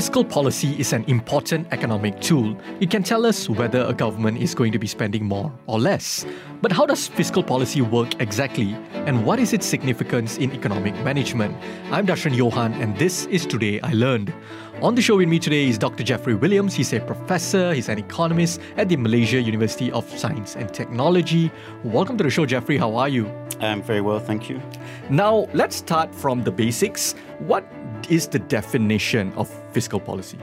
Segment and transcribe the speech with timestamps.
[0.00, 2.56] Fiscal policy is an important economic tool.
[2.80, 6.24] It can tell us whether a government is going to be spending more or less.
[6.62, 8.74] But how does fiscal policy work exactly?
[8.94, 11.54] And what is its significance in economic management?
[11.90, 14.32] I'm Darshan Johan, and this is Today I Learned.
[14.80, 16.02] On the show with me today is Dr.
[16.02, 16.72] Geoffrey Williams.
[16.72, 21.50] He's a professor, he's an economist at the Malaysia University of Science and Technology.
[21.84, 22.78] Welcome to the show, Geoffrey.
[22.78, 23.30] How are you?
[23.60, 24.62] I'm very well, thank you.
[25.10, 27.12] Now, let's start from the basics.
[27.40, 27.70] What
[28.08, 30.38] is the definition of fiscal policy?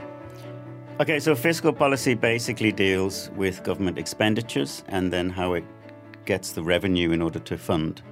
[1.00, 5.64] Okay, so fiscal policy basically deals with government expenditures and then how it
[6.24, 8.02] gets the revenue in order to fund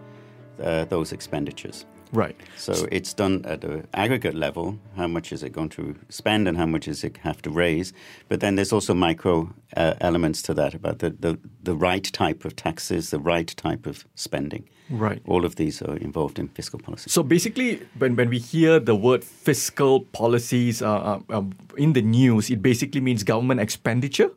[0.62, 1.84] uh, those expenditures.
[2.12, 2.36] Right.
[2.56, 4.78] So it's done at an aggregate level.
[4.96, 7.92] How much is it going to spend and how much does it have to raise?
[8.28, 12.44] But then there's also micro uh, elements to that about the, the, the right type
[12.44, 14.68] of taxes, the right type of spending.
[14.88, 15.20] Right.
[15.26, 17.10] All of these are involved in fiscal policy.
[17.10, 21.42] So basically, when, when we hear the word fiscal policies uh, uh,
[21.76, 24.30] in the news, it basically means government expenditure?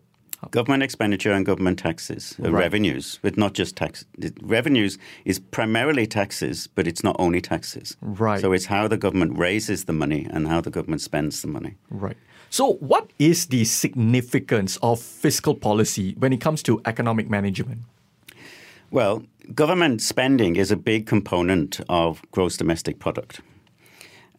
[0.51, 2.61] Government expenditure and government taxes, uh, Right.
[2.61, 4.05] revenues, but not just tax.
[4.41, 7.97] Revenues is primarily taxes, but it's not only taxes.
[8.01, 8.39] Right.
[8.39, 11.75] So it's how the government raises the money and how the government spends the money.
[11.89, 12.15] Right.
[12.49, 17.81] So, what is the significance of fiscal policy when it comes to economic management?
[18.91, 19.23] Well,
[19.53, 23.41] government spending is a big component of gross domestic product,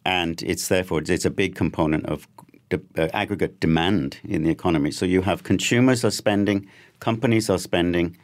[0.03, 2.27] and it's therefore it's a big component of
[2.71, 4.91] de- uh, aggregate demand in the economy.
[4.91, 6.67] So you have consumers are spending,
[6.99, 8.17] companies are spending,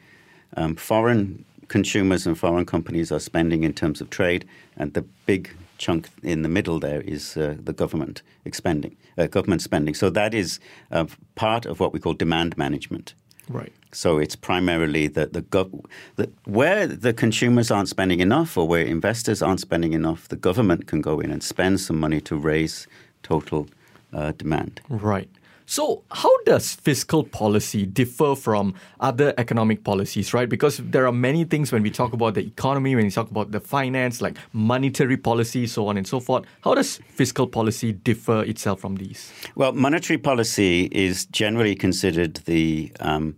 [0.55, 4.45] um, foreign consumers and foreign companies are spending in terms of trade,
[4.77, 9.61] and the big chunk in the middle there is uh, the government expending, uh, government
[9.61, 9.93] spending.
[9.93, 10.59] So that is
[10.91, 13.13] uh, part of what we call demand management.
[13.49, 13.71] Right.
[13.91, 18.85] So it's primarily that the, gov- the where the consumers aren't spending enough or where
[18.85, 22.87] investors aren't spending enough, the government can go in and spend some money to raise
[23.23, 23.67] total
[24.13, 24.81] uh, demand.
[24.89, 25.29] Right.
[25.69, 30.47] So, how does fiscal policy differ from other economic policies, right?
[30.47, 33.51] Because there are many things when we talk about the economy, when we talk about
[33.51, 36.45] the finance, like monetary policy, so on and so forth.
[36.61, 39.29] How does fiscal policy differ itself from these?
[39.55, 43.35] Well, monetary policy is generally considered the um,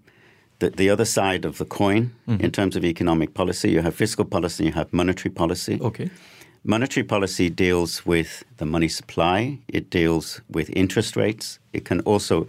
[0.60, 3.72] the, the other side of the coin in terms of economic policy.
[3.72, 5.80] You have fiscal policy, you have monetary policy.
[5.82, 6.12] Okay.
[6.64, 12.48] Monetary policy deals with the money supply, it deals with interest rates, it can also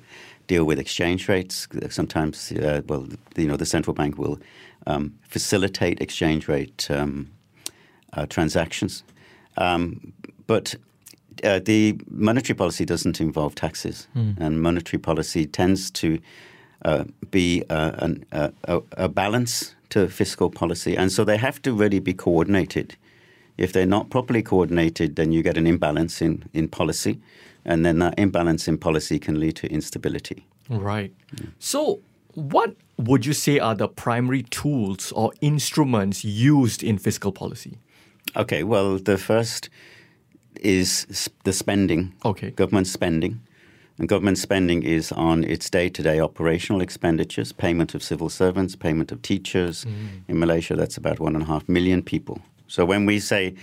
[0.49, 1.69] deal with exchange rates.
[1.91, 3.07] Sometimes, uh, well,
[3.37, 4.39] you know, the central bank will
[4.87, 7.31] um, facilitate exchange rate um,
[8.13, 9.05] uh, transactions.
[9.57, 10.13] Um,
[10.49, 10.75] but
[11.45, 16.19] uh, the monetary policy doesn't involve taxes, and monetary policy tends to
[16.85, 21.63] uh, be uh, an, uh, a, a balance to fiscal policy, and so they have
[21.63, 22.97] to really be coordinated.
[23.61, 27.21] If they're not properly coordinated, then you get an imbalance in, in policy,
[27.65, 30.47] and then that imbalance in policy can lead to instability.
[30.71, 31.13] Right.
[31.59, 32.01] So,
[32.33, 37.77] what would you say are the primary tools or instruments used in fiscal policy?
[38.35, 39.69] Okay, well, the first
[40.63, 42.15] is the spending.
[42.25, 42.53] Okay.
[42.53, 43.43] Government spending.
[43.99, 48.75] And government spending is on its day to day operational expenditures, payment of civil servants,
[48.75, 49.85] payment of teachers.
[49.85, 50.23] Mm.
[50.29, 52.41] In Malaysia, that's about one and a half million people.
[52.71, 53.55] So when we say,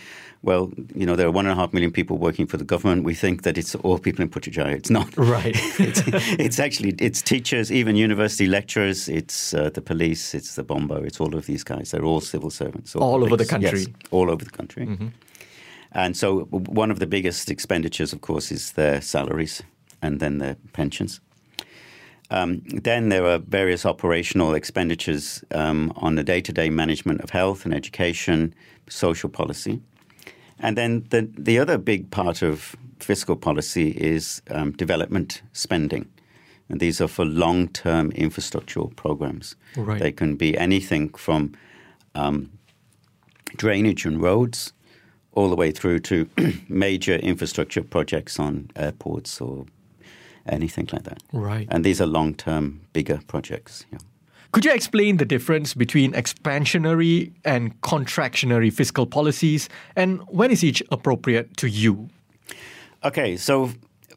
[0.44, 3.06] well, you know, there are one and a half million people working for the government,
[3.06, 4.73] we think that it's all people in Putrajaya.
[4.75, 5.16] It's not.
[5.18, 5.56] Right.
[5.79, 6.01] it's,
[6.38, 9.09] it's actually it's teachers, even university lecturers.
[9.09, 10.35] It's uh, the police.
[10.35, 10.96] It's the bomba.
[10.96, 11.91] It's all of these guys.
[11.91, 12.96] They're all civil servants.
[12.96, 13.62] All over the police.
[13.62, 13.94] Yes, country.
[14.12, 15.12] all over the country.
[15.94, 19.63] And so, one of the biggest expenditures, of course, is their salaries
[20.01, 21.19] and then their pensions.
[22.29, 27.29] Um, then there are various operational expenditures um, on the day to day management of
[27.29, 28.53] health and education,
[28.89, 29.81] social policy.
[30.59, 36.09] And then the, the other big part of fiscal policy is um, development spending.
[36.69, 39.55] And these are for long term infrastructural programs.
[39.78, 39.99] Right.
[39.99, 41.53] They can be anything from
[42.13, 42.52] um,
[43.55, 44.73] drainage and roads
[45.31, 46.28] all the way through to
[46.67, 49.66] major infrastructure projects on airports or
[50.49, 51.22] anything like that.
[51.34, 51.67] Right.
[51.72, 53.85] And these are long term, bigger projects.
[53.91, 53.99] Yeah.
[54.52, 60.82] Could you explain the difference between expansionary and contractionary fiscal policies and when is each
[60.91, 62.09] appropriate to you?
[63.03, 63.72] Okay, so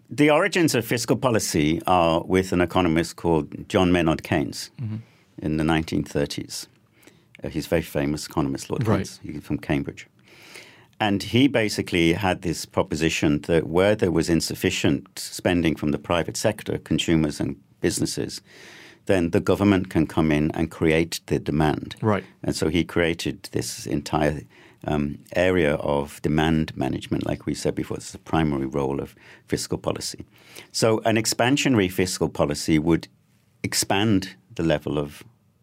[0.08, 4.70] the origins of fiscal policy are with an economist called John Maynard Keynes
[5.38, 6.68] in the 1930s.
[7.42, 8.98] Uh, he's a very famous economist, Lord Right.
[8.98, 10.06] Keynes, he's from Cambridge.
[11.00, 16.36] And he basically had this proposition that where there was insufficient spending from the private
[16.36, 18.42] sector, consumers and businesses,
[19.06, 21.96] then the government can come in and create the demand.
[22.02, 22.22] Right.
[22.42, 24.42] And so he created this entire
[24.86, 29.14] um, area of demand management, like we said before, it's the primary role of
[29.46, 30.24] fiscal policy.
[30.70, 33.08] So an expansionary fiscal policy would
[33.62, 35.22] expand the level of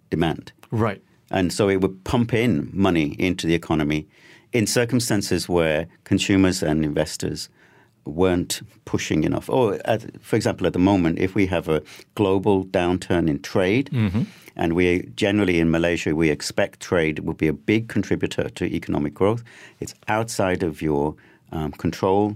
[0.09, 0.51] demand.
[0.71, 1.01] Right.
[1.29, 4.07] And so it would pump in money into the economy
[4.53, 7.49] in circumstances where consumers and investors
[8.05, 9.49] weren't pushing enough.
[9.49, 11.81] Or, at, for example, at the moment, if we have a
[12.15, 13.89] global downturn in trade,
[14.55, 19.13] and we generally in Malaysia we expect trade will be a big contributor to economic
[19.13, 19.43] growth.
[19.79, 21.15] It's outside of your
[21.51, 22.35] um, control,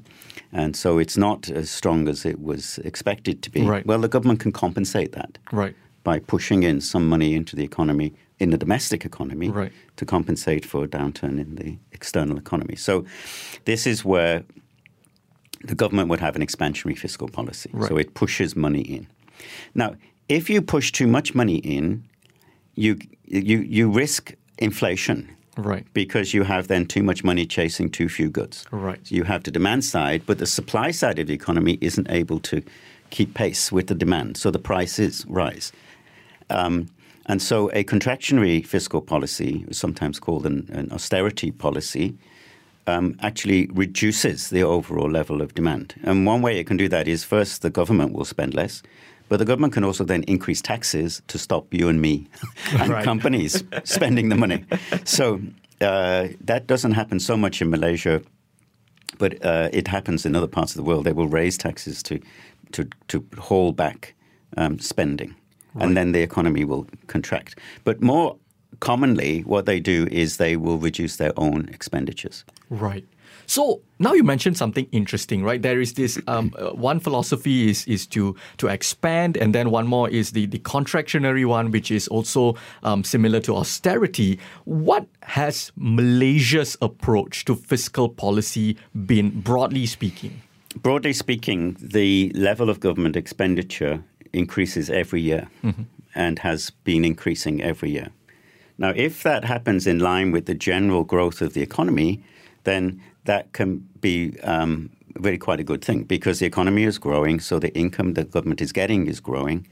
[0.52, 3.62] and so it's not as strong as it was expected to be.
[3.62, 3.86] Right.
[3.86, 5.76] Well, the government can compensate that Right.
[6.04, 9.72] by pushing in some money into the economy, in the domestic economy, Right.
[9.98, 12.76] to compensate for a downturn in the external economy.
[12.76, 13.06] So,
[13.66, 14.44] this is where
[15.64, 17.70] the government would have an expansionary fiscal policy.
[17.88, 19.08] So, it pushes money in.
[19.76, 19.90] Now,
[20.28, 22.04] if you push too much money in,
[22.76, 25.86] you, you, you risk inflation Right.
[25.94, 28.66] because you have then too much money chasing too few goods.
[28.72, 29.00] Right.
[29.06, 32.40] So you have the demand side, but the supply side of the economy isn't able
[32.52, 32.64] to
[33.10, 35.74] keep pace with the demand, so the prices rise.
[36.50, 36.88] Um,
[37.32, 42.18] and so a contractionary fiscal policy, sometimes called an, an austerity policy,
[42.88, 45.96] um, actually reduces the overall level of demand.
[46.04, 48.84] And one way it can do that is first the government will spend less,
[49.30, 52.28] but the government can also then increase taxes to stop you and me
[52.80, 53.06] and Right.
[53.06, 54.66] companies spending the money.
[55.06, 55.40] So
[55.80, 58.22] uh, that doesn't happen so much in Malaysia,
[59.20, 61.06] but uh, it happens in other parts of the world.
[61.06, 62.20] They will raise taxes to
[62.74, 64.16] to, to haul back
[64.58, 65.36] um, spending,
[65.76, 67.58] and then the economy will contract.
[67.84, 68.38] But more
[68.80, 72.46] commonly, what they do is they will reduce their own expenditures.
[72.70, 73.06] Right.
[73.46, 75.62] So now you mentioned something interesting, right?
[75.62, 79.88] There is this um, uh, one philosophy is is to to expand, and then one
[79.88, 84.40] more is the the contractionary one, which is also um, similar to austerity.
[84.64, 90.42] What has Malaysia's approach to fiscal policy been, broadly speaking?
[90.82, 94.02] Broadly speaking, the level of government expenditure
[94.34, 95.48] increases every year
[96.16, 98.10] and has been increasing every year.
[98.78, 102.24] Now, if that happens in line with the general growth of the economy,
[102.64, 104.90] then that can be um,
[105.20, 108.62] really quite a good thing because the economy is growing, so the income the government
[108.62, 109.68] is getting is growing.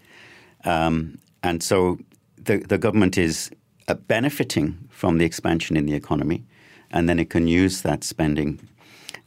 [0.66, 1.98] Um, and so
[2.38, 3.52] the, the government is
[3.88, 6.44] uh, benefiting from the expansion in the economy,
[6.92, 8.60] and then it can use that spending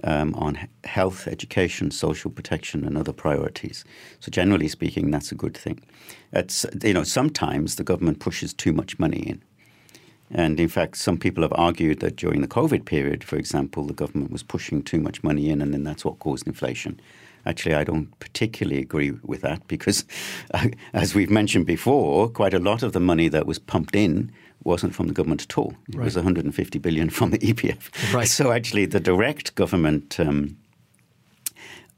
[0.04, 3.84] um, on health, education, social protection, and other priorities.
[4.20, 5.80] So, generally speaking, that's a good thing.
[6.32, 9.42] It's, you know, sometimes the government pushes too much money in.
[10.30, 13.92] And in fact, some people have argued that during the COVID period, for example, the
[13.92, 16.98] government was pushing too much money in, and then that's what caused inflation.
[17.44, 20.04] Actually, I don't particularly agree with that because,
[20.92, 24.32] as we've mentioned before, quite a lot of the money that was pumped in
[24.64, 25.74] wasn't from the government at all.
[25.88, 28.12] It was 150 billion from the EPF.
[28.14, 28.28] Right.
[28.38, 30.56] So actually, the direct government um,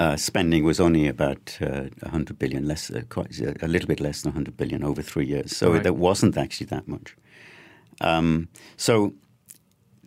[0.01, 4.23] uh, spending was only about uh, 100 billion, less, uh, quite a little bit less
[4.23, 5.57] than 100 billion over three years.
[5.57, 5.83] So Right.
[5.83, 7.17] there wasn't actually that much.
[8.01, 9.13] Um, so,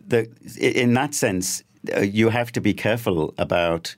[0.06, 0.28] the,
[0.60, 1.62] in that sense,
[1.96, 3.96] uh, you have to be careful about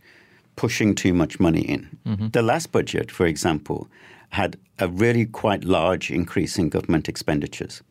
[0.57, 1.89] pushing too much money in.
[2.33, 3.89] The last budget, for example,
[4.31, 7.83] had a really quite large increase in government expenditures.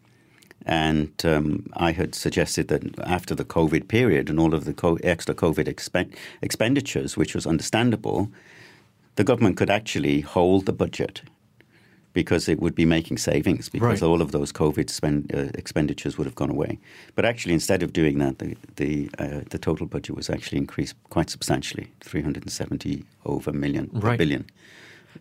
[0.66, 5.00] And um, I had suggested that after the COVID period and all of the co-
[5.04, 8.30] extra COVID expen- expenditures, which was understandable,
[9.16, 11.22] the government could actually hold the budget
[12.12, 14.10] because it would be making savings because Right.
[14.10, 16.80] all of those COVID spend, uh, expenditures would have gone away.
[17.16, 20.96] But actually, instead of doing that, the the, uh, the total budget was actually increased
[21.10, 24.18] quite substantially, 370 over million Right.
[24.18, 24.46] billion.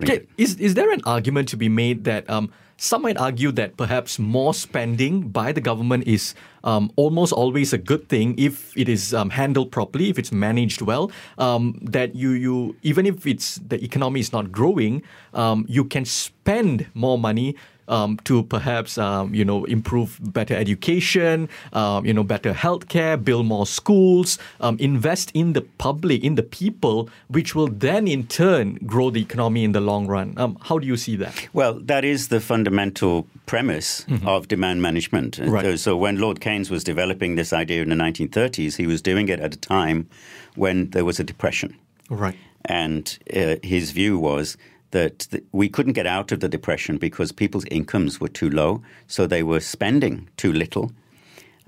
[0.03, 3.77] Okay, is is there an argument to be made that um, some might argue that
[3.77, 8.89] perhaps more spending by the government is um, almost always a good thing if it
[8.89, 11.11] is um, handled properly, if it's managed well.
[11.39, 15.03] Um, that you you even if it's the economy is not growing,
[15.35, 17.57] um, you can spend more money.
[17.89, 23.47] Um, to perhaps um, you know improve better education, um, you know better healthcare, build
[23.47, 28.75] more schools, um, invest in the public, in the people, which will then in turn
[28.87, 30.35] grow the economy in the long run.
[30.37, 31.49] Um, how do you see that?
[31.53, 35.39] Well, that is the fundamental premise of demand management.
[35.39, 35.65] Right.
[35.65, 39.29] So, so when Lord Keynes was developing this idea in the 1930s, he was doing
[39.29, 40.09] it at a time
[40.55, 41.77] when there was a depression.
[42.11, 42.37] Right.
[42.65, 44.57] And uh, his view was
[44.91, 48.83] that th- we couldn't get out of the depression because people's incomes were too low,
[49.07, 50.91] so they were spending too little.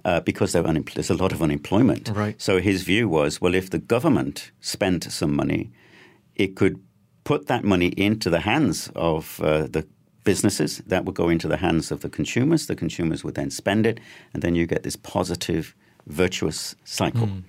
[0.05, 2.09] uh, because there's a lot of unemployment.
[2.15, 2.41] Right.
[2.41, 5.71] So his view was, well, if the government spent some money,
[6.37, 6.81] it could
[7.25, 9.87] put that money into the hands of uh, the
[10.25, 10.79] businesses.
[10.87, 12.67] That would go into the hands of the consumers.
[12.67, 14.01] The consumers would then spend it,
[14.33, 15.75] and then you get this positive,
[16.07, 17.27] virtuous cycle.
[17.27, 17.41] Hmm.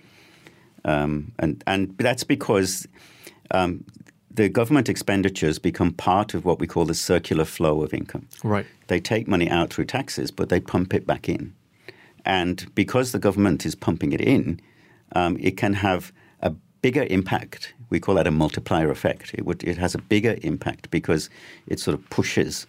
[0.84, 2.88] Um, and and that's because
[3.51, 3.86] um,
[4.34, 8.28] the government expenditures become part of what we call the circular flow of income.
[8.44, 8.66] Right.
[8.88, 11.54] They take money out through taxes, but they pump it back in.
[12.26, 14.60] And because the government is pumping it in,
[15.16, 16.12] um, it can have
[16.42, 17.74] a bigger impact.
[17.90, 19.34] We call that a multiplier effect.
[19.34, 21.30] It, would, it has a bigger impact because
[21.68, 22.68] it sort of pushes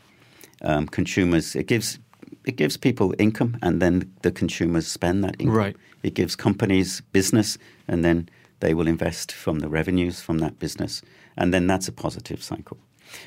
[0.62, 1.54] um, consumers.
[1.54, 1.98] It gives
[2.44, 5.56] it gives people income, and then the consumers spend that income.
[5.56, 5.76] Right.
[6.02, 8.28] It gives companies business, and then
[8.60, 11.02] they will invest from the revenues from that business,
[11.36, 12.78] and then that's a positive cycle.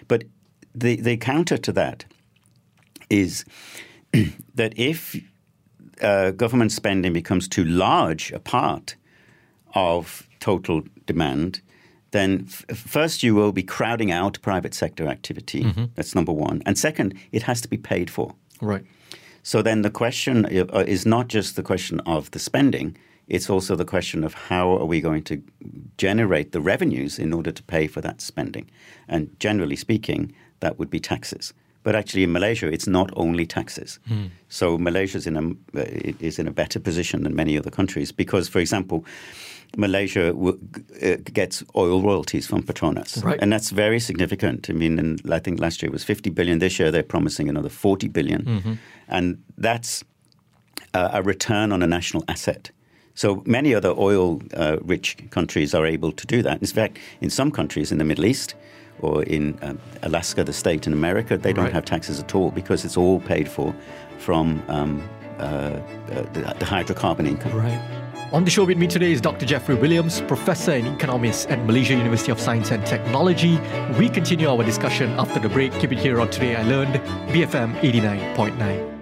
[0.07, 0.23] But
[0.73, 2.05] the the counter to that
[3.09, 3.45] is
[4.55, 5.15] that if
[6.01, 8.95] uh, government spending becomes too large a part
[9.73, 11.61] of total demand,
[12.11, 15.63] then f- first you will be crowding out private sector activity.
[15.95, 16.61] That's number one.
[16.65, 18.33] And second, it has to be paid for.
[18.61, 18.85] Right.
[19.43, 22.97] So then the question uh, is not just the question of the spending,
[23.27, 25.41] it's also the question of how are we going to
[25.97, 28.69] generate the revenues in order to pay for that spending.
[29.07, 31.53] And generally speaking, that would be taxes.
[31.83, 33.99] But actually, in Malaysia, it's not only taxes.
[34.49, 35.77] So Malaysia is in a
[36.19, 39.05] is in a better position than many other countries because, for example,
[39.77, 40.57] Malaysia w-
[41.03, 43.39] uh, gets oil royalties from Petronas, Right.
[43.41, 44.69] and that's very significant.
[44.69, 46.59] I mean, and I think last year was 50 billion.
[46.59, 48.79] This year, they're promising another 40 billion.
[49.07, 50.03] and that's
[50.93, 52.71] a return on a national asset.
[53.15, 56.59] So many other oil-rich countries are able to do that.
[56.61, 58.55] In fact, in some countries in the Middle East
[58.99, 61.73] or in um, Alaska, the state in America, they don't Right.
[61.73, 63.73] have taxes at all because it's all paid for
[64.19, 65.01] from um,
[65.39, 65.81] uh, uh,
[66.33, 67.53] the, the hydrocarbon income.
[67.53, 67.81] Right.
[68.31, 69.45] On the show with me today is Dr.
[69.45, 73.59] Geoffrey Williams, professor and economist at Malaysia University of Science and Technology.
[73.99, 75.71] We continue our discussion after the break.
[75.79, 76.95] Keep it here on Today I Learned,
[77.31, 78.94] BFM 89.9.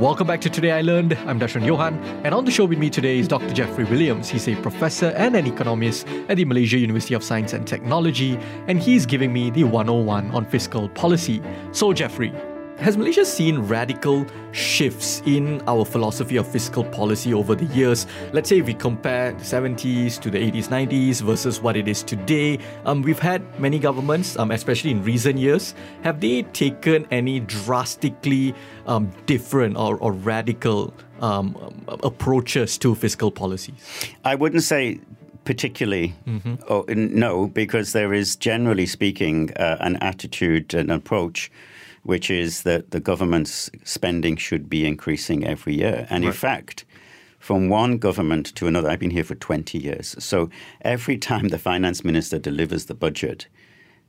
[0.00, 1.12] Welcome back to Today I Learned.
[1.26, 3.52] I'm Darshan Johan, and on the show with me today is Dr.
[3.52, 4.30] Geoffrey Williams.
[4.30, 8.80] He's a professor and an economist at the Malaysia University of Science and Technology, and
[8.80, 11.42] he's giving me the 101 on fiscal policy.
[11.72, 12.32] So, Geoffrey,
[12.80, 18.06] has Malaysia seen radical shifts in our philosophy of fiscal policy over the years?
[18.32, 22.02] Let's say if we compare the 70s to the 80s, 90s versus what it is
[22.02, 22.58] today.
[22.86, 28.54] Um, we've had many governments, um, especially in recent years, have they taken any drastically
[28.86, 34.10] um, different or, or radical um, approaches to fiscal policies?
[34.24, 35.00] I wouldn't say
[35.44, 36.14] particularly
[36.68, 41.50] oh, no, because there is generally speaking uh, an attitude and approach
[42.02, 46.06] which is that the government's spending should be increasing every year.
[46.10, 46.84] And in fact,
[47.38, 50.14] from one government to another, I've been here for 20 years.
[50.18, 50.50] So
[50.82, 53.46] every time the finance minister delivers the budget,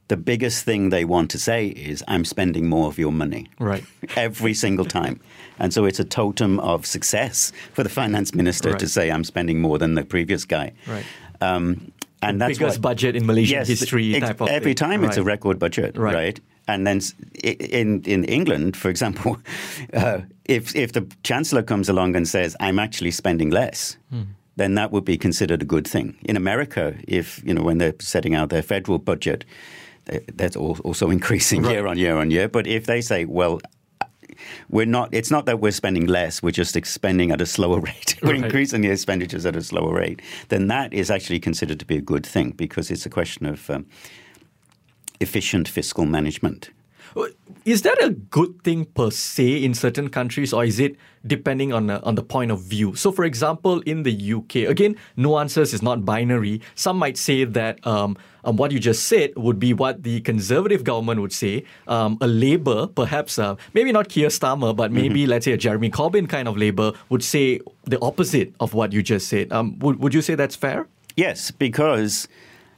[0.08, 3.84] the biggest thing they want to say is, I'm spending more of your money Right.
[4.18, 5.22] every single time.
[5.60, 9.62] And so it's a totem of success for the finance minister to say, I'm spending
[9.62, 10.74] more than the previous guy.
[10.86, 11.06] Right.
[11.40, 14.76] Um, and that's Biggest what- budget in Malaysian Yes, history ex- type of every thing.
[14.90, 16.14] time it's a record budget, Right.
[16.14, 16.40] right?
[16.68, 17.00] And then
[17.44, 19.38] in in England, for example,
[19.94, 24.22] uh, if if the chancellor comes along and says, "I'm actually spending less," Hmm.
[24.58, 26.16] then that would be considered a good thing.
[26.24, 29.46] In America, if you know when they're setting out their federal budget,
[30.38, 31.72] that's also increasing Right.
[31.74, 32.48] year on year on year.
[32.50, 33.60] But if they say, "Well,"
[34.70, 35.10] we're not.
[35.12, 36.42] It's not that we're spending less.
[36.44, 38.16] We're just expending at a slower rate.
[38.22, 38.44] we're Right.
[38.46, 40.22] increasing the expenditures at a slower rate.
[40.48, 43.70] Then that is actually considered to be a good thing because it's a question of
[43.70, 43.86] um,
[45.22, 46.72] efficient fiscal management.
[47.64, 50.96] Is that a good thing per se in certain countries, or is it
[51.28, 52.96] depending on the, on the point of view?
[52.96, 56.62] So, for example, in the UK, again, nuances is not binary.
[56.74, 60.84] Some might say that um, um, what you just said would be what the conservative
[60.84, 61.66] government would say.
[61.88, 65.92] Um, a Labour, perhaps, uh, maybe not Keir Starmer, but maybe let's say a Jeremy
[65.92, 69.52] Corbyn kind of Labour would say the opposite of what you just said.
[69.54, 70.88] Um, would would you say that's fair?
[71.16, 72.28] Yes, because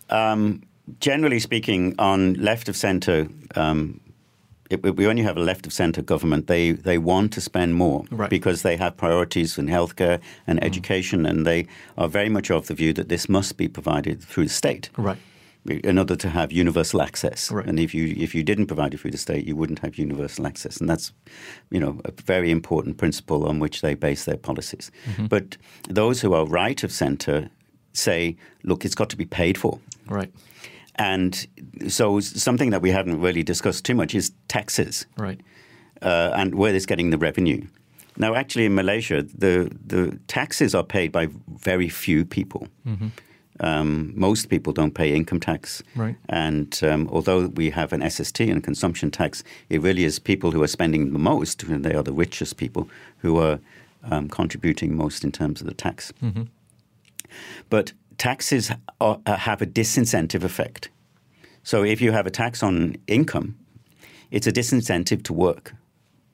[0.09, 0.63] um,
[0.99, 3.99] generally speaking, on left of centre, um,
[4.69, 6.47] it, we only have a left of centre government.
[6.47, 8.29] They they want to spend more Right.
[8.29, 10.65] because they have priorities in healthcare and Mm.
[10.65, 14.45] education, and they are very much of the view that this must be provided through
[14.45, 14.89] the state.
[14.97, 15.17] Right.
[15.65, 17.49] in order to have universal access.
[17.49, 17.65] Right.
[17.65, 20.45] And if you if you didn't provide it through the state, you wouldn't have universal
[20.45, 20.81] access.
[20.81, 21.13] And that's,
[21.71, 24.91] you know, a very important principle on which they base their policies.
[25.05, 25.27] Mm-hmm.
[25.27, 25.55] But
[25.89, 27.49] those who are right of centre
[27.93, 29.79] say, look, it's got to be paid for.
[30.09, 30.33] Right.
[30.95, 31.47] And
[31.87, 35.05] so something that we haven't really discussed too much is taxes.
[35.17, 35.41] Right.
[36.01, 37.65] Uh, and where it's getting the revenue.
[38.17, 42.67] Now, actually, in Malaysia, the, the taxes are paid by very few people.
[42.85, 43.07] Mm-hmm.
[43.59, 45.81] Um, most people don't pay income tax.
[45.95, 46.15] Right.
[46.29, 50.61] And um, although we have an SST and consumption tax, it really is people who
[50.61, 53.59] are spending the most, and they are the richest people who are
[54.03, 56.13] um, contributing most in terms of the tax.
[56.21, 56.43] Mm-hmm.
[57.69, 60.89] But taxes are, uh, have a disincentive effect.
[61.63, 63.57] So if you have a tax on income,
[64.31, 65.73] it's a disincentive to work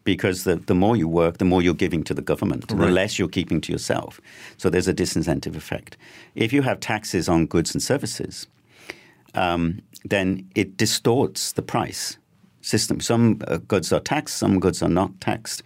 [0.04, 2.88] because the, the more you work, the more you're giving to the government, right.
[2.88, 4.20] the less you're keeping to yourself.
[4.58, 5.98] So there's a disincentive effect.
[6.34, 8.48] If you have taxes on goods and services,
[9.36, 12.18] um, then it distorts the price
[12.62, 13.00] system.
[13.00, 15.62] Some uh, goods are taxed, some goods are not taxed.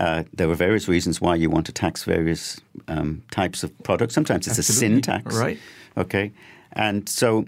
[0.00, 4.14] Uh, there are various reasons why you want to tax various um, types of products.
[4.14, 4.86] Sometimes it's Absolutely.
[4.86, 5.58] a sin tax, right?
[5.96, 6.32] Okay,
[6.72, 7.44] and so,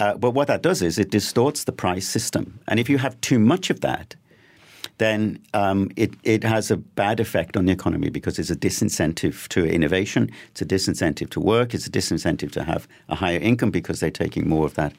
[0.00, 3.18] uh, but what that does is it distorts the price system, and if you have
[3.20, 4.16] too much of that,
[4.98, 9.48] then um, it, it has a bad effect on the economy because it's a disincentive
[9.48, 13.70] to innovation, it's a disincentive to work, it's a disincentive to have a higher income
[13.70, 14.92] because they're taking more of that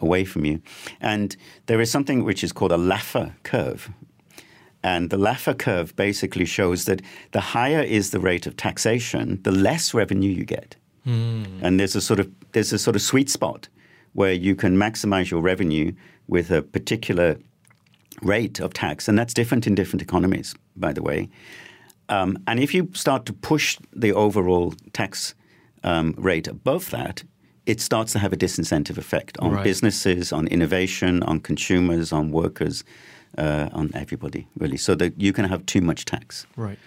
[0.00, 0.60] away from you.
[1.00, 1.36] And
[1.66, 3.90] there is something which is called a Laffer curve.
[4.82, 9.52] And the Laffer curve basically shows that the higher is the rate of taxation, the
[9.52, 10.76] less revenue you get.
[11.06, 11.62] Mm.
[11.62, 13.68] And there's a sort of there's a sort of sweet spot
[14.12, 15.92] where you can maximize your revenue
[16.26, 17.38] with a particular
[18.22, 21.28] rate of tax, and that's different in different economies, by the way.
[22.08, 25.34] Um, and if you start to push the overall tax
[25.84, 27.22] um, rate above that,
[27.66, 29.64] it starts to have a disincentive effect on right.
[29.64, 32.82] businesses, on innovation, on consumers, on workers,
[33.38, 34.76] uh, on everybody, really.
[34.76, 36.46] So that you can have too much tax.
[36.56, 36.78] Right.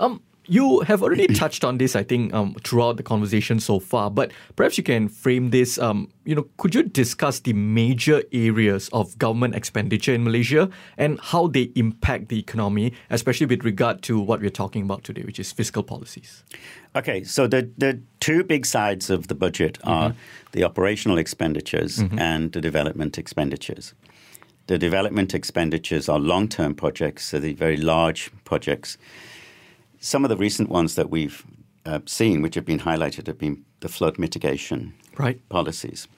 [0.00, 4.10] Um, you have already touched on this, I think, um, throughout the conversation so far.
[4.10, 5.78] But perhaps you can frame this.
[5.78, 11.20] Um, you know, could you discuss the major areas of government expenditure in Malaysia and
[11.20, 15.38] how they impact the economy, especially with regard to what we're talking about today, which
[15.38, 16.44] is fiscal policies?
[16.94, 20.18] Okay, so the the two big sides of the budget are mm-hmm.
[20.52, 22.18] the operational expenditures mm-hmm.
[22.18, 23.94] and the development expenditures.
[24.66, 28.96] The development expenditures are long-term projects, so the very large projects
[30.02, 31.46] some of the recent ones that we've
[31.86, 35.40] uh, seen, which have been highlighted, have been the flood mitigation right.
[35.48, 36.08] policies.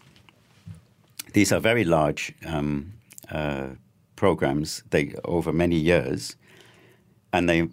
[1.35, 2.95] These are very large um,
[3.31, 3.69] uh,
[4.17, 6.37] programs they, over many years,
[7.33, 7.69] and they,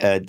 [0.00, 0.20] uh,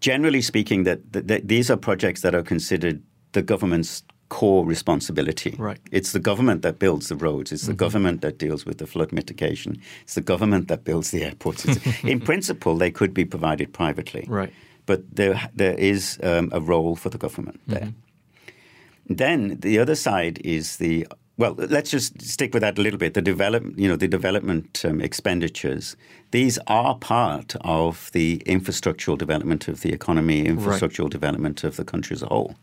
[0.00, 3.02] generally speaking, that, that, these are projects that are considered
[3.32, 4.02] the government's
[4.32, 5.54] core responsibility.
[5.58, 5.78] Right.
[5.90, 7.52] It's the government that builds the roads.
[7.52, 7.84] It's the mm-hmm.
[7.84, 9.76] government that deals with the flood mitigation.
[10.04, 11.66] It's the government that builds the airports.
[12.02, 14.24] in principle, they could be provided privately.
[14.26, 14.50] Right.
[14.86, 17.88] But there, there is um, a role for the government there.
[17.88, 19.14] Mm-hmm.
[19.14, 23.14] Then the other side is the well, let's just stick with that a little bit.
[23.14, 25.96] The develop, you know, the development um, expenditures.
[26.30, 31.18] These are part of the infrastructural development of the economy, infrastructural right.
[31.18, 32.54] development of the country as a whole.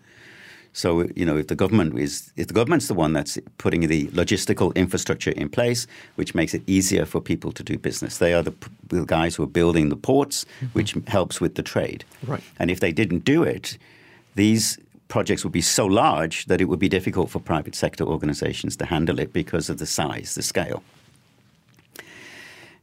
[0.79, 4.07] So you know, if the government is, if the government's the one that's putting the
[4.21, 8.41] logistical infrastructure in place, which makes it easier for people to do business, they are
[8.41, 8.53] the,
[8.87, 10.67] the guys who are building the ports, mm-hmm.
[10.67, 12.05] which helps with the trade.
[12.25, 12.41] Right.
[12.59, 13.77] And if they didn't do it,
[14.35, 14.77] these
[15.09, 18.85] projects would be so large that it would be difficult for private sector organizations to
[18.85, 20.81] handle it because of the size, the scale.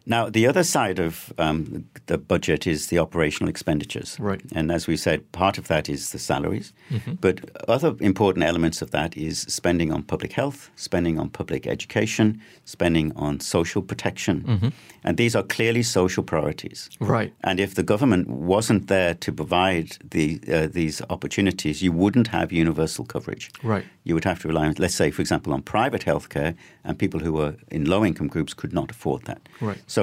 [0.08, 4.16] Now, the other side of um, the budget is the operational expenditures.
[4.20, 4.40] Right.
[4.54, 6.72] And as we said, part of that is the salaries.
[6.90, 7.14] Mm-hmm.
[7.20, 12.40] But other important elements of that is spending on public health, spending on public education,
[12.64, 14.44] spending on social protection.
[14.46, 14.68] Mm-hmm.
[15.02, 16.88] And these are clearly social priorities.
[17.00, 17.32] Right.
[17.42, 22.52] And if the government wasn't there to provide the, uh, these opportunities, you wouldn't have
[22.52, 23.50] universal coverage.
[23.62, 23.84] Right.
[24.04, 27.18] You would have to rely on, let's say, for example, on private healthcare, and people
[27.18, 29.40] who were in low income groups could not afford that.
[29.60, 29.78] Right.
[29.88, 29.95] So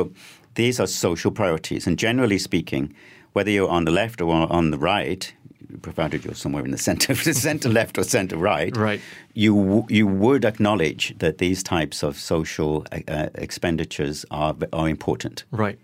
[0.55, 1.87] these are social priorities.
[1.87, 2.93] And generally speaking,
[3.33, 5.33] whether you're on the left or on the right,
[5.81, 7.15] provided you're somewhere in the center,
[7.47, 9.01] center left or center right, right,
[9.33, 15.43] you you would acknowledge that these types of social uh, expenditures are are important.
[15.51, 15.79] Right.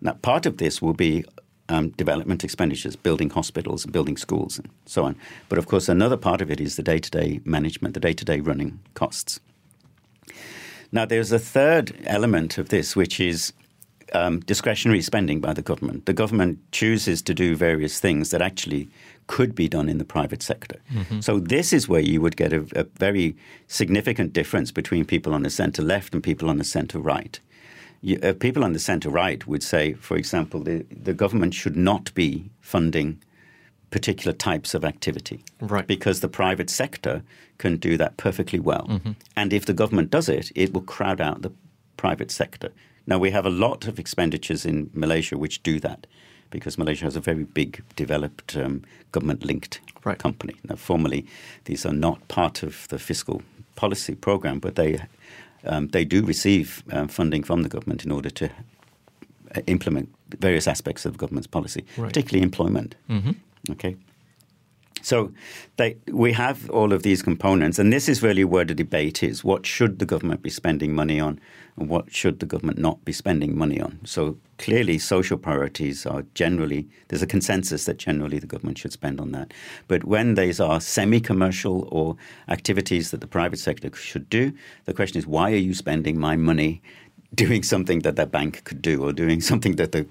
[0.00, 1.24] Now, part of this will be
[1.68, 5.16] um, development expenditures, building hospitals, building schools, and so on.
[5.48, 9.40] But of course, another part of it is the day-to-day management, the day-to-day running costs.
[10.92, 13.52] Now, there's a third element of this, which is
[14.12, 16.06] um, discretionary spending by the government.
[16.06, 18.88] The government chooses to do various things that actually
[19.26, 20.80] could be done in the private sector.
[20.92, 21.20] Mm-hmm.
[21.20, 25.42] So, this is where you would get a, a very significant difference between people on
[25.42, 27.40] the centre left and people on the centre right.
[28.02, 31.76] You, uh, people on the centre right would say, for example, the, the government should
[31.76, 33.20] not be funding
[33.96, 35.38] particular types of activity.
[35.74, 35.86] Right.
[35.86, 37.22] Because the private sector
[37.62, 38.86] can do that perfectly well.
[38.90, 39.12] Mm-hmm.
[39.40, 41.52] And if the government does it, it will crowd out the
[41.96, 42.70] private sector.
[43.06, 46.06] Now, we have a lot of expenditures in Malaysia which do that
[46.50, 48.82] because Malaysia has a very big, developed um,
[49.12, 50.18] government linked Right.
[50.18, 50.54] company.
[50.68, 51.24] Now, formally,
[51.64, 53.42] these are not part of the fiscal
[53.74, 55.00] policy program, but they,
[55.64, 60.08] um, they do receive um, funding from the government in order to uh, implement
[60.40, 62.08] various aspects of the government's policy, Right.
[62.12, 62.94] particularly employment.
[63.70, 63.96] Okay.
[65.06, 65.32] So
[65.76, 69.44] they, we have all of these components, and this is really where the debate is.
[69.44, 71.38] What should the government be spending money on,
[71.76, 74.00] and what should the government not be spending money on?
[74.04, 79.20] So clearly, social priorities are generally, there's a consensus that generally the government should spend
[79.20, 79.54] on that.
[79.86, 82.16] But when these are semi commercial or
[82.48, 84.52] activities that the private sector should do,
[84.86, 86.82] the question is why are you spending my money
[87.34, 90.04] doing something that the bank could do or doing something that the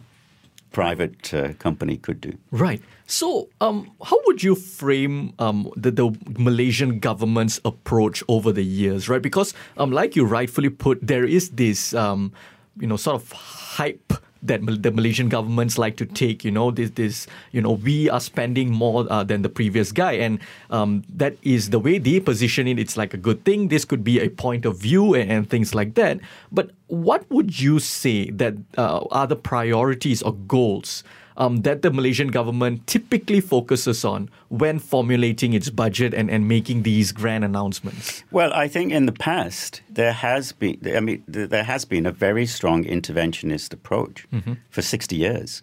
[0.71, 2.37] private uh, company could do?
[2.51, 2.81] Right.
[3.07, 9.07] So, um, how would you frame um, the, the Malaysian government's approach over the years,
[9.07, 9.21] right?
[9.21, 12.33] Because, um, like you rightfully put, there is this, um,
[12.79, 14.13] you know, sort of hype
[14.45, 16.45] that the Malaysian governments like to take.
[16.45, 20.13] You know, this, this, you know, we are spending more uh, than the previous guy,
[20.13, 22.79] and um, that is the way they position it.
[22.79, 23.69] It's like a good thing.
[23.69, 26.19] This could be a point of view and, and things like that.
[26.51, 31.03] But what would you say that uh, are the priorities or goals?
[31.37, 36.83] um, that the Malaysian government typically focuses on when formulating its budget and, and making
[36.83, 38.23] these grand announcements?
[38.31, 42.11] Well, I think in the past there has been, I mean, there has been a
[42.11, 44.27] very strong interventionist approach
[44.69, 45.61] for 60 years.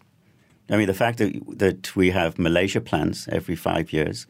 [0.71, 4.27] I mean, the fact that, that we have Malaysia plans every five years,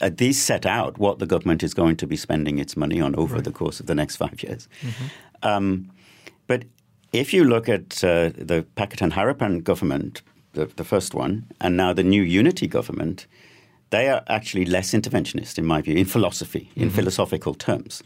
[0.00, 3.14] uh, these set out what the government is going to be spending its money on
[3.16, 4.68] over the course of the next five years.
[5.42, 5.90] Um,
[6.48, 6.64] but
[7.12, 10.22] if you look at uh, the Pakatan Harapan government,
[10.54, 13.26] the, the first one, and now the new unity government,
[13.90, 18.02] they are actually less interventionist, in my view, in philosophy, in philosophical terms.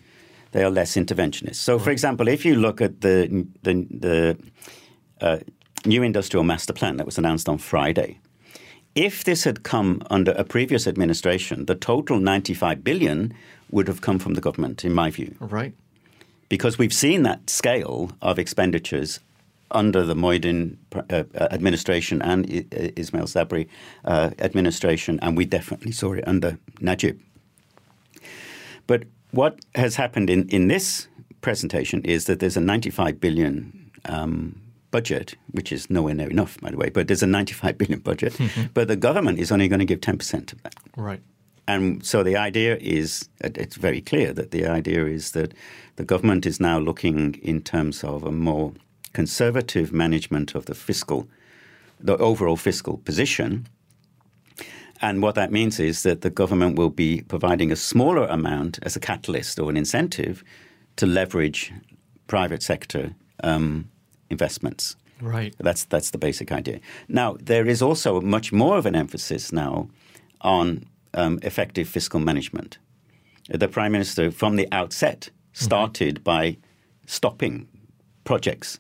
[0.53, 1.57] They are less interventionist.
[1.57, 4.37] So, for example, if you look at the the, the
[5.21, 5.39] uh,
[5.87, 8.21] new industrial master plan that was announced on Friday,
[8.95, 13.33] if this had come under a previous administration, the total 95 billion
[13.71, 15.75] would have come from the government, in my view Right.
[16.53, 19.21] Because we've seen that scale of expenditures
[19.71, 23.69] under the Muhyiddin uh, administration and I- Ismail Sabri
[24.05, 27.19] uh, administration, and we definitely saw it under Najib.
[28.87, 31.09] But what has happened in, in this
[31.41, 34.61] presentation is that there's a 95 billion um,
[34.91, 38.39] budget, which is nowhere near enough, by the way, but there's a 95 billion budget,
[38.75, 40.75] but the government is only going to give 10% of that.
[40.99, 41.23] Right.
[41.73, 45.55] And so the idea is, it's very clear that the idea is that
[45.97, 48.75] the government is now looking in terms of a more
[49.15, 51.29] conservative management of the fiscal,
[51.99, 53.67] the overall fiscal position.
[55.01, 58.95] And what that means is that the government will be providing a smaller amount as
[58.95, 60.45] a catalyst or an incentive
[60.97, 61.73] to leverage
[62.27, 63.89] private sector um,
[64.29, 64.97] investments.
[65.23, 65.55] Right.
[65.59, 66.81] That's that's the basic idea.
[67.09, 69.89] Now there is also much more of an emphasis now
[70.41, 72.79] on um, effective fiscal management.
[73.49, 76.57] The prime minister, from the outset, started by
[77.07, 77.69] stopping
[78.25, 78.79] projects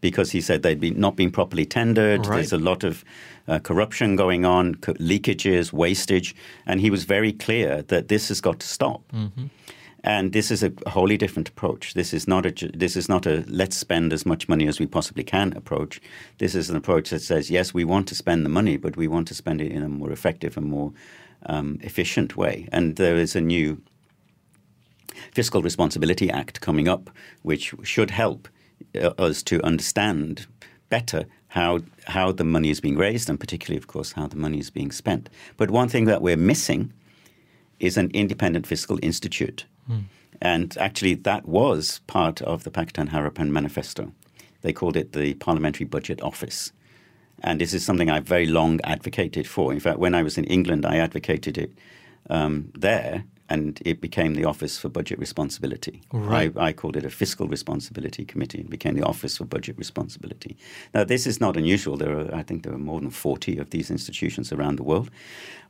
[0.00, 2.26] because he said they'd been not been properly tendered.
[2.26, 2.36] Right.
[2.36, 3.04] There's a lot of
[3.46, 6.34] uh, corruption going on, co- leakages, wastage,
[6.66, 9.02] and he was very clear that this has got to stop.
[10.04, 11.94] And this is a wholly different approach.
[11.94, 14.86] This is not a this is not a let's spend as much money as we
[14.86, 16.00] possibly can approach.
[16.38, 19.08] This is an approach that says yes, we want to spend the money, but we
[19.08, 20.92] want to spend it in a more effective and more
[21.46, 22.68] um, efficient way.
[22.72, 23.80] And there is a new
[25.32, 27.10] Fiscal Responsibility Act coming up,
[27.42, 28.48] which should help
[28.94, 30.46] uh, us to understand
[30.88, 34.58] better how how the money is being raised, and particularly, of course, how the money
[34.58, 35.28] is being spent.
[35.56, 36.92] But one thing that we're missing
[37.78, 39.66] is an independent fiscal institute,
[40.40, 44.12] and actually, that was part of the Pakatan Harapan manifesto.
[44.60, 46.72] They called it the Parliamentary Budget Office.
[47.42, 49.72] And this is something I've very long advocated for.
[49.72, 51.72] In fact, when I was in England, I advocated it
[52.30, 56.02] um, there, and it became the Office for Budget Responsibility.
[56.12, 56.52] Right.
[56.56, 58.60] I, I called it a Fiscal Responsibility Committee.
[58.60, 60.56] It became the Office for Budget Responsibility.
[60.94, 61.96] Now, this is not unusual.
[61.96, 65.10] There are, I think, there are more than 40 of these institutions around the world.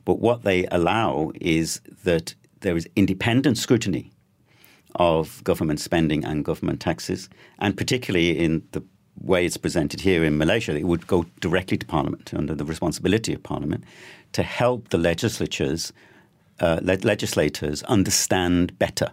[0.05, 4.11] But what they allow is that there is independent scrutiny
[4.95, 7.29] of government spending and government taxes,
[7.59, 8.83] and particularly in the
[9.21, 13.33] way it's presented here in Malaysia, it would go directly to Parliament under the responsibility
[13.33, 13.83] of Parliament
[14.33, 15.93] to help the legislatures,
[16.59, 19.11] uh, le- legislators understand better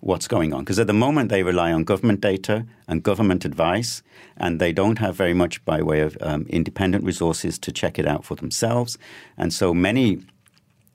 [0.00, 0.60] what's going on.
[0.64, 4.02] Because at the moment they rely on government data and government advice,
[4.36, 8.06] and they don't have very much by way of um, independent resources to check it
[8.06, 8.98] out for themselves.
[9.36, 10.22] And so many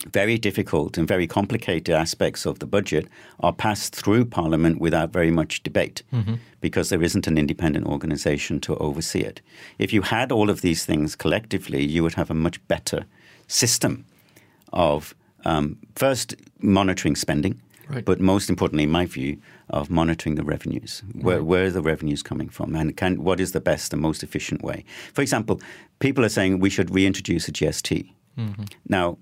[0.06, 3.08] very difficult and very complicated aspects of the budget
[3.40, 6.36] are passed through Parliament without very much debate mm-hmm.
[6.62, 9.42] because there isn't an independent organization to oversee it.
[9.80, 13.06] If you had all of these things collectively, you would have a much better
[13.48, 14.06] system
[14.72, 18.06] of um, first monitoring spending, right.
[18.06, 19.38] but most importantly, in my view,
[19.70, 21.02] of monitoring the revenues.
[21.14, 21.46] Where, right.
[21.46, 22.76] where are the revenues coming from?
[22.76, 24.86] And can, what is the best and most efficient way?
[25.14, 25.60] For example,
[26.00, 28.12] people are saying we should reintroduce a GST.
[28.38, 28.64] Mm-hmm.
[28.88, 29.18] Now,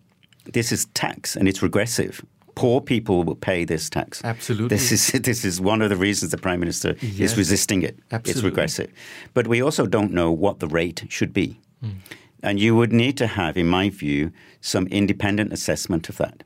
[0.54, 2.24] this is tax and it's regressive.
[2.56, 4.24] Poor people will pay this tax.
[4.24, 4.70] Absolutely.
[4.70, 7.32] This is this is one of the reasons the prime minister yes.
[7.32, 8.00] is resisting it.
[8.12, 8.32] Absolutely.
[8.32, 8.92] It's regressive,
[9.34, 11.96] but we also don't know what the rate should be, mm.
[12.42, 14.32] and you would need to have, in my view,
[14.62, 16.44] some independent assessment of that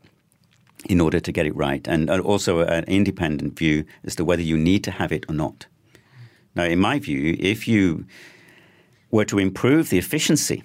[0.86, 4.58] in order to get it right, and also an independent view as to whether you
[4.58, 5.68] need to have it or not.
[6.56, 8.06] Now, in my view, if you
[9.12, 10.64] were to improve the efficiency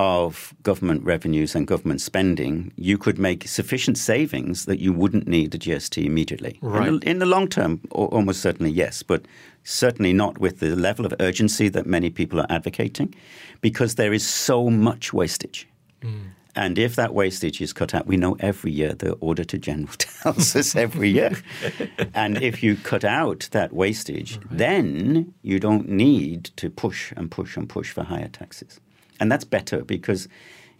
[0.00, 5.50] of government revenues and government spending, you could make sufficient savings that you wouldn't need
[5.50, 6.58] the GST immediately.
[6.62, 6.88] Right.
[6.88, 9.26] In, the, in the long term, almost certainly yes, but
[9.62, 13.14] certainly not with the level of urgency that many people are advocating,
[13.60, 15.68] because there is so much wastage.
[16.00, 16.30] Mm.
[16.56, 20.56] And if that wastage is cut out, we know every year the Auditor General tells
[20.56, 21.32] us every year.
[22.14, 24.46] and if you cut out that wastage, right.
[24.50, 28.80] then you don't need to push and push and push for higher taxes.
[29.20, 30.28] And that's better because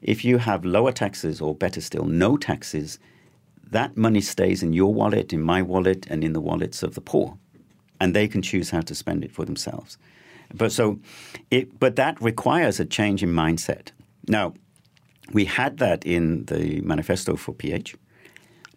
[0.03, 2.99] if you have lower taxes, or better still, no taxes,
[3.71, 7.01] that money stays in your wallet, in my wallet, and in the wallets of the
[7.01, 7.37] poor.
[8.01, 9.99] And they can choose how to spend it for themselves.
[10.53, 10.99] But so,
[11.51, 13.91] it, but that requires a change in mindset.
[14.27, 14.55] Now,
[15.33, 17.95] we had that in the manifesto for PH,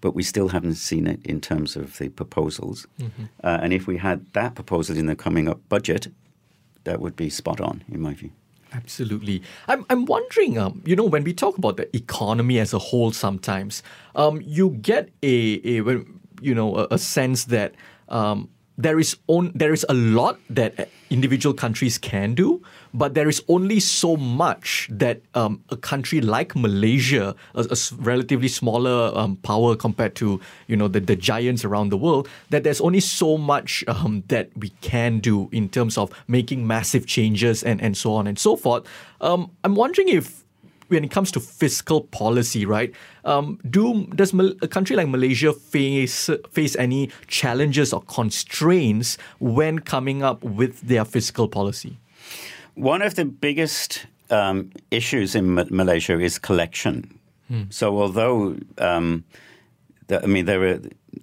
[0.02, 2.86] but we still haven't seen it in terms of the proposals.
[3.00, 3.24] Mm-hmm.
[3.44, 6.10] Uh, and if we had that proposal in the coming up budget,
[6.84, 8.32] that would be spot on, in my view.
[8.74, 9.44] Absolutely.
[9.68, 13.12] I'm, I'm wondering, um, you know, when we talk about the economy as a whole,
[13.12, 13.84] sometimes
[14.16, 16.04] um, you get a, a
[16.42, 17.76] you know, a, a sense that
[18.10, 22.62] um, there is on, there is a lot that individual countries can do,
[22.94, 28.48] but there is only so much that um, a country like Malaysia, a, a relatively
[28.48, 32.82] smaller um, power compared to you know the, the giants around the world, that there's
[32.82, 37.82] only so much um, that we can do in terms of making massive changes and,
[37.82, 38.84] and so on and so forth.
[39.22, 40.43] Um, I'm wondering if
[40.94, 42.94] when it comes to fiscal policy, right?
[43.26, 50.24] Um, do does a country like Malaysia face face any challenges or constraints when coming
[50.24, 51.98] up with their fiscal policy?
[52.76, 57.20] One of the biggest um, issues in Malaysia is collection.
[57.48, 57.64] Hmm.
[57.70, 59.24] So although um,
[60.08, 60.80] the, I mean there are,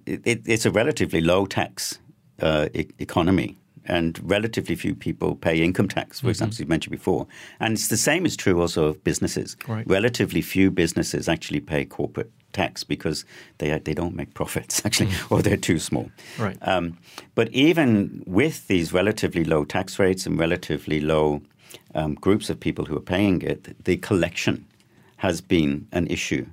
[0.07, 1.99] it, it's a relatively low tax
[2.41, 6.31] uh, e- economy and relatively few people pay income tax, for mm-hmm.
[6.31, 7.27] example, as you mentioned before.
[7.59, 9.57] And it's the same is true also of businesses.
[9.67, 9.87] Right.
[9.87, 13.25] Relatively few businesses actually pay corporate tax because
[13.59, 15.33] they they don't make profits actually, mm.
[15.33, 16.11] or they're too small.
[16.39, 16.57] Right.
[16.63, 16.99] Um,
[17.35, 21.43] but even with these relatively low tax rates and relatively low
[21.95, 24.67] um, groups of people who are paying it, the collection
[25.19, 26.47] has been an issue.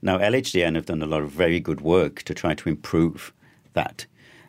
[0.00, 3.32] Now, LHDN have done a lot of very good work to try to improve
[3.74, 4.06] that.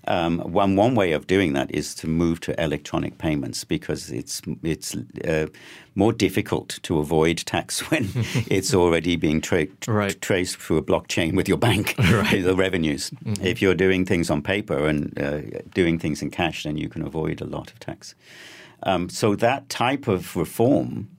[0.08, 4.42] Um, one one way of doing that is to move to electronic payments because it's
[4.62, 5.48] it's uh,
[5.96, 8.10] more difficult to avoid tax when
[8.48, 10.20] it's already being tra- right.
[10.22, 12.44] traced through a blockchain with your bank right.
[12.44, 13.12] the revenues.
[13.12, 13.46] Mm-hmm.
[13.46, 15.42] If you're doing things on paper and uh,
[15.74, 18.16] doing things in cash, then you can avoid a lot of tax.
[18.84, 21.10] Um, so that type of reform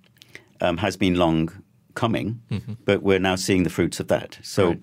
[0.60, 1.50] um, has been long
[1.94, 2.74] coming, mm-hmm.
[2.84, 4.38] but we're now seeing the fruits of that.
[4.42, 4.68] So.
[4.68, 4.80] Right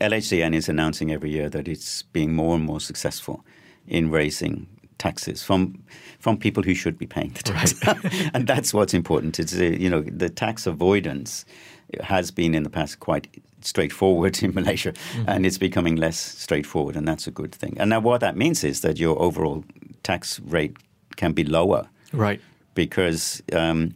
[0.00, 3.44] LHDN is announcing every year that it's being more and more successful
[3.86, 4.66] in raising
[4.98, 5.82] taxes from
[6.18, 8.30] from people who should be paying the tax, right.
[8.34, 9.38] and that's what's important.
[9.38, 11.44] It's you know the tax avoidance
[12.02, 15.28] has been in the past quite straightforward in Malaysia, mm-hmm.
[15.28, 17.76] and it's becoming less straightforward, and that's a good thing.
[17.78, 19.64] And now what that means is that your overall
[20.02, 20.76] tax rate
[21.16, 22.40] can be lower, right?
[22.74, 23.94] Because um,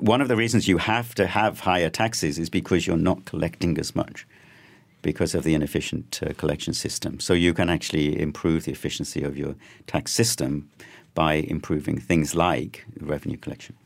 [0.00, 3.78] one of the reasons you have to have higher taxes is because you're not collecting
[3.78, 4.26] as much
[5.04, 7.20] because of the inefficient uh, collection system.
[7.20, 9.54] So you can actually improve the efficiency of your
[9.86, 10.68] tax system
[11.14, 13.76] by improving things like revenue collection.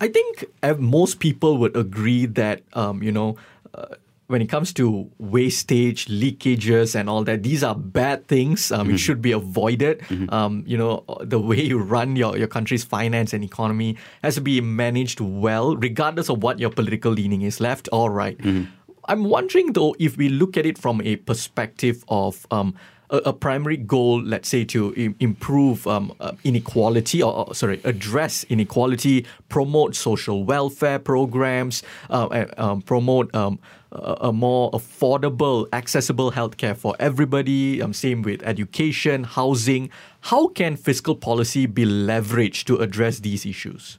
[0.00, 0.44] I think
[0.78, 3.36] most people would agree that um, you know.
[3.74, 3.96] Uh,
[4.28, 8.70] when it comes to wastage, leakages, and all that, these are bad things.
[8.70, 8.94] Um, mm-hmm.
[8.94, 10.00] It should be avoided.
[10.00, 10.28] Mm-hmm.
[10.28, 14.42] Um, you know, the way you run your, your country's finance and economy has to
[14.42, 18.36] be managed well, regardless of what your political leaning is, left or right.
[18.36, 18.70] Mm-hmm.
[19.08, 22.74] I'm wondering though if we look at it from a perspective of um,
[23.10, 27.80] a, a primary goal, let's say, to Im- improve um, uh, inequality or, or, sorry,
[27.84, 33.58] address inequality, promote social welfare programs, uh, um, promote um,
[33.92, 37.80] a, a, more affordable, accessible healthcare for everybody.
[37.80, 39.88] Um, same with education, housing.
[40.20, 43.98] How can fiscal policy be leveraged to address these issues?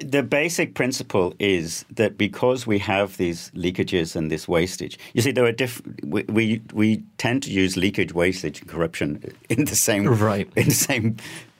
[0.00, 5.30] The basic principle is that because we have these leakages and this wastage, you see,
[5.30, 6.04] there are different.
[6.04, 10.66] We, we, we tend to use leakage, wastage, and corruption in the same right in
[10.66, 11.16] the same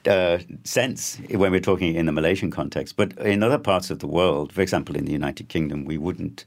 [0.06, 2.96] uh, sense when we're talking in the Malaysian context.
[2.96, 6.44] But in other parts of the world, for example, in the United Kingdom, we wouldn't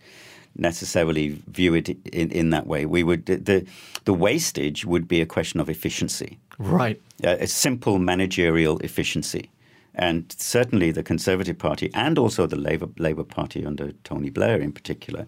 [0.56, 2.86] necessarily view it in, in that way.
[2.86, 3.65] We would the
[4.06, 6.99] the wastage would be a question of efficiency, right?
[7.23, 9.49] Uh, a simple managerial efficiency.
[9.95, 14.71] And certainly the Conservative Party and also the Labour, Labour Party under Tony Blair in
[14.71, 15.27] particular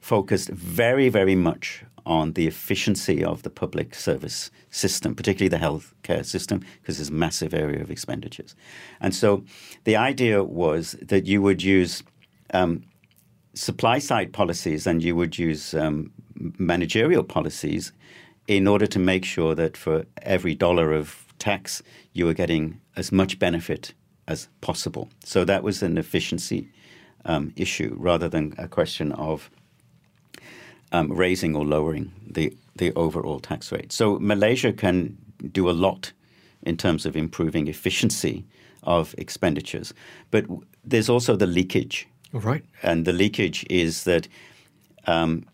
[0.00, 6.24] focused very, very much on the efficiency of the public service system, particularly the healthcare
[6.24, 8.56] system, because there's a massive area of expenditures.
[9.00, 9.44] And so
[9.84, 12.02] the idea was that you would use
[12.52, 12.82] um,
[13.54, 16.10] supply side policies and you would use um,
[16.58, 17.92] managerial policies
[18.48, 23.12] in order to make sure that for every dollar of tax, you were getting as
[23.12, 23.94] much benefit
[24.28, 25.08] as possible.
[25.24, 26.68] So that was an efficiency
[27.24, 29.50] um, issue rather than a question of
[30.92, 33.92] um, raising or lowering the, the overall tax rate.
[33.92, 35.16] So Malaysia can
[35.52, 36.12] do a lot
[36.62, 38.44] in terms of improving efficiency
[38.82, 39.94] of expenditures.
[40.30, 40.46] But
[40.84, 42.06] there's also the leakage.
[42.32, 42.64] Right.
[42.82, 44.28] And the leakage is that
[45.06, 45.44] um,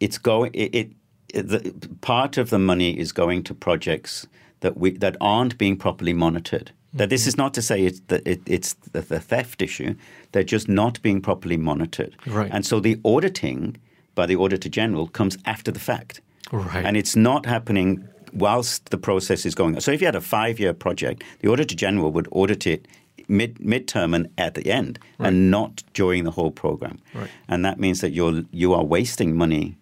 [0.00, 4.26] it's going, it, it, the, part of the money is going to projects
[4.60, 6.72] that we that aren't being properly monitored.
[6.94, 9.94] That this is not to say it's the, it, it's the, the, theft issue;
[10.32, 12.16] they're just not being properly monitored.
[12.26, 12.50] Right.
[12.50, 13.76] And so the auditing
[14.14, 16.20] by the Auditor General comes after the fact.
[16.50, 16.84] Right.
[16.84, 19.80] And it's not happening whilst the process is going on.
[19.80, 22.88] So if you had a five-year project, the Auditor General would audit it
[23.28, 25.28] mid midterm and at the end, right.
[25.28, 26.98] and not during the whole program.
[27.14, 27.30] Right.
[27.48, 29.76] And that means that you're you are wasting money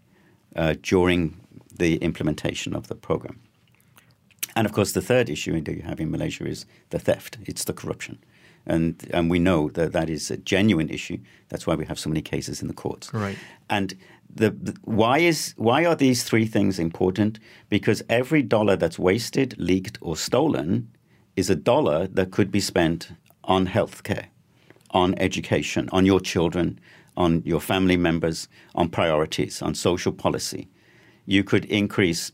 [0.55, 1.41] uh, during
[1.79, 3.41] the implementation of the program.
[4.57, 7.37] And of course, the third issue that you have in Malaysia is the theft.
[7.45, 8.19] It's the corruption.
[8.67, 11.19] And, and we know that that is a genuine issue.
[11.51, 13.13] That's why we have so many cases in the courts.
[13.13, 13.37] Right.
[13.69, 13.95] And
[14.35, 17.39] the, the, why is why are these three things important?
[17.69, 20.89] Because every dollar that's wasted, leaked, or stolen
[21.37, 23.11] is a dollar that could be spent
[23.45, 24.27] on healthcare,
[24.91, 26.81] on education, on your children,
[27.17, 30.67] on your family members, on priorities, on social policy.
[31.27, 32.33] You could increase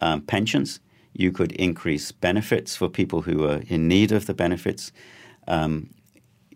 [0.00, 0.80] um, pensions
[1.14, 4.92] you could increase benefits for people who are in need of the benefits.
[5.48, 5.90] Um,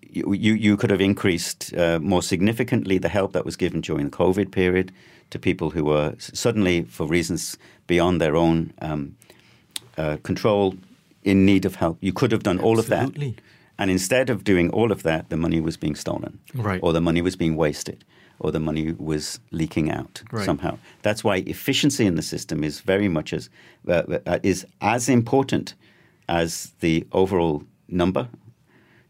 [0.02, 4.10] you, you, you, could have increased uh, more significantly the help that was given during
[4.10, 4.92] the COVID period
[5.30, 9.16] to people who were suddenly, for reasons beyond their own um,
[9.96, 10.74] uh, control,
[11.22, 11.98] in need of help.
[12.00, 13.28] You could have done all Absolutely.
[13.28, 13.42] of that.
[13.80, 16.40] And instead of doing all of that, the money was being stolen.
[16.54, 16.80] Right.
[16.82, 18.04] Or the money was being wasted
[18.40, 20.44] or the money was leaking out right.
[20.44, 20.78] somehow.
[21.02, 23.50] That's why efficiency in the system is very much as
[23.88, 25.74] uh, uh, is as important
[26.28, 28.28] as the overall number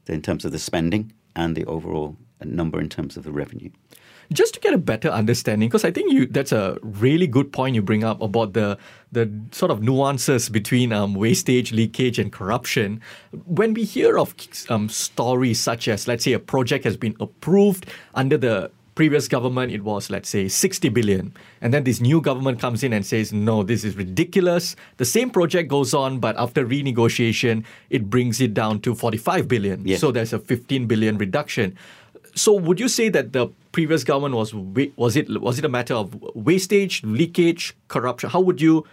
[0.07, 3.71] in terms of the spending and the overall number in terms of the revenue
[4.33, 7.75] just to get a better understanding because i think you that's a really good point
[7.75, 8.79] you bring up about the
[9.11, 13.01] the sort of nuances between um, wastage leakage and corruption
[13.47, 14.35] when we hear of
[14.69, 19.71] um, stories such as let's say a project has been approved under the previous government
[19.71, 23.33] it was let's say 60 billion and then this new government comes in and says
[23.33, 28.53] no this is ridiculous the same project goes on but after renegotiation it brings it
[28.55, 30.01] down to 45 billion yes.
[30.01, 31.79] so there's a 15 billion reduction
[32.35, 34.53] so would you say that the previous government was
[34.97, 38.85] was it was it a matter of wastage leakage corruption how would you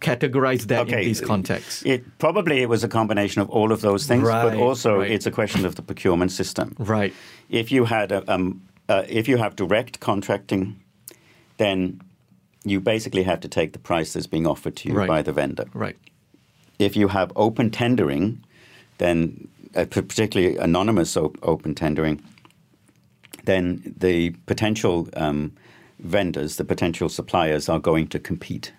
[0.00, 1.00] categorize that okay.
[1.00, 1.82] in these contexts?
[1.84, 5.10] It probably it was a combination of all of those things, right, but also right.
[5.10, 6.74] it's a question of the procurement system.
[6.78, 7.12] Right.
[7.50, 10.80] If you had a, um, uh, if you have direct contracting,
[11.58, 12.00] then
[12.64, 15.08] you basically have to take the price that's being offered to you right.
[15.08, 15.66] by the vendor.
[15.72, 15.96] Right.
[16.78, 18.44] If you have open tendering,
[18.98, 22.20] then uh, particularly anonymous op- open tendering,
[23.44, 25.52] then the potential um,
[26.00, 28.72] vendors, the potential suppliers, are going to compete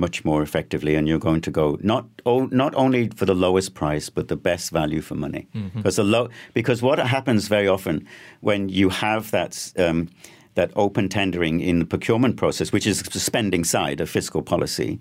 [0.00, 4.08] much more effectively, and you're going to go not not only for the lowest price,
[4.10, 5.46] but the best value for money.
[5.54, 5.78] Mm-hmm.
[5.78, 8.06] Because the low, because what happens very often
[8.40, 9.72] when you have that.
[9.76, 10.08] Um,
[10.54, 14.98] that open tendering in the procurement process, which is the spending side of fiscal policy,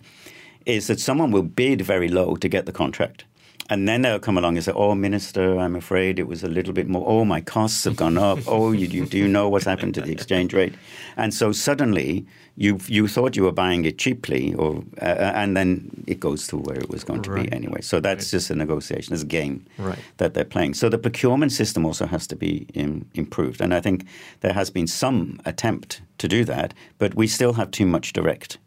[0.67, 3.25] is that someone will bid very low to get the contract.
[3.71, 6.73] And then they'll come along and say, "Oh, minister, I'm afraid it was a little
[6.73, 7.03] bit more.
[7.07, 8.39] Oh, my costs have gone up.
[8.47, 10.73] oh, you, you do you know what's happened to the exchange rate?"
[11.17, 12.25] And so suddenly
[12.57, 15.05] you you thought you were buying it cheaply, or uh,
[15.41, 17.81] and then it goes to where it was going to be anyway.
[17.81, 18.37] So that's Right.
[18.39, 19.99] just a negotiation, it's a game Right.
[20.17, 20.73] that they're playing.
[20.73, 24.05] So the procurement system also has to be im improved, and I think
[24.41, 28.57] there has been some attempt to do that, but we still have too much direct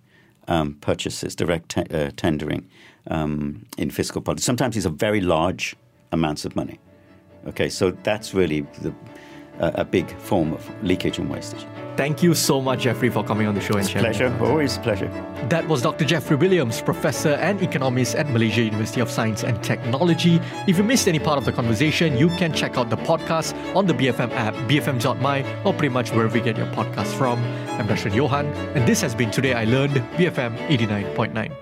[0.49, 2.65] um, purchases, direct te- uh, tendering
[3.09, 4.43] um, in fiscal policy.
[4.43, 5.77] Sometimes these are very large
[6.13, 6.79] amounts of money.
[7.49, 8.95] Okay, so that's really the,
[9.59, 11.67] a a big form of leakage and wastage.
[11.97, 14.05] Thank you so much, Geoffrey, for coming on the show and sharing.
[14.05, 15.09] Pleasure, always a pleasure.
[15.51, 16.07] That was Dr.
[16.07, 20.41] Geoffrey Williams, professor and economist at Malaysia University of Science and Technology.
[20.67, 23.87] If you missed any part of the conversation, you can check out the podcast on
[23.87, 27.39] the BFM app, bfm.my, or pretty much wherever you get your podcasts from.
[27.79, 31.62] I'm Dashran Johan, and this has been Today I Learned, BFM 89.9.